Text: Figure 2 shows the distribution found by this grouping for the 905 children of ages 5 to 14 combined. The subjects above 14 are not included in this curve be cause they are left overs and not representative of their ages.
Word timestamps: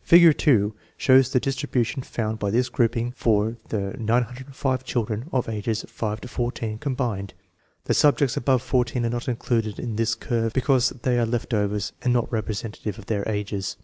Figure 0.00 0.32
2 0.32 0.74
shows 0.96 1.28
the 1.30 1.38
distribution 1.38 2.00
found 2.02 2.38
by 2.38 2.50
this 2.50 2.70
grouping 2.70 3.12
for 3.12 3.58
the 3.68 3.94
905 3.98 4.82
children 4.82 5.28
of 5.30 5.46
ages 5.46 5.84
5 5.86 6.22
to 6.22 6.26
14 6.28 6.78
combined. 6.78 7.34
The 7.84 7.92
subjects 7.92 8.34
above 8.34 8.62
14 8.62 9.04
are 9.04 9.10
not 9.10 9.28
included 9.28 9.78
in 9.78 9.96
this 9.96 10.14
curve 10.14 10.54
be 10.54 10.62
cause 10.62 10.88
they 11.02 11.18
are 11.18 11.26
left 11.26 11.52
overs 11.52 11.92
and 12.00 12.14
not 12.14 12.32
representative 12.32 12.98
of 12.98 13.04
their 13.04 13.28
ages. 13.28 13.76